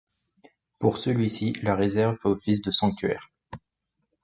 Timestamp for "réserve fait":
1.75-2.27